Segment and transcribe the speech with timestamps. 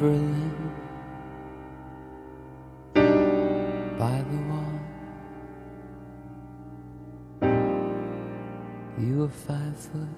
[0.00, 0.72] Berlin
[3.98, 4.80] by the wall.
[8.98, 10.08] You were five foot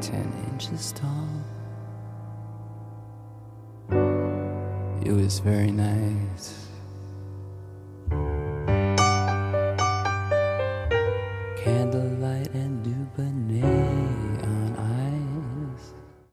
[0.00, 1.28] ten inches tall.
[5.04, 6.68] It was very nice.
[11.64, 13.89] Candlelight and Dubonnaire.